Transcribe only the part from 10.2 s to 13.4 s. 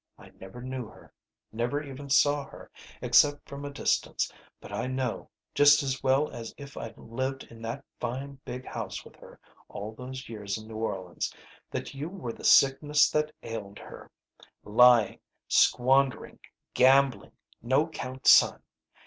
years in New Orleans, that you were the sickness that